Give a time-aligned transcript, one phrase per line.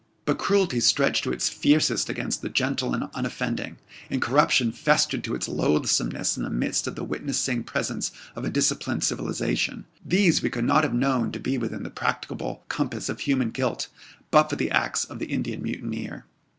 [0.25, 3.77] But cruelty stretched to its fiercest against the gentle and unoffending,
[4.09, 8.49] and corruption festered to its loathsomest in the midst of the witnessing presence of a
[8.49, 13.19] disciplined civilization, these we could not have known to be within the practicable compass of
[13.19, 13.89] human guilt,
[14.31, 16.25] but for the acts of the Indian mutineer.